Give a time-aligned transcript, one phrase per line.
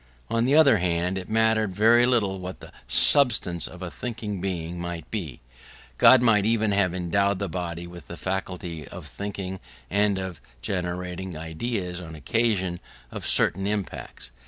[0.31, 4.79] On the other hand it mattered very little what the substance of a thinking being
[4.79, 5.41] might be:
[5.99, 9.59] God might even have endowed the body with the faculty of thinking,
[9.91, 12.79] and of generating ideas on occasion
[13.11, 14.31] of certain impacts.